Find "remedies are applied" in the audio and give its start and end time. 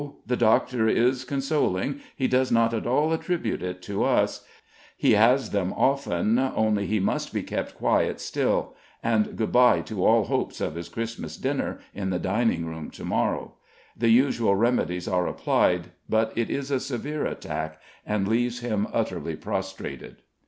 14.55-15.91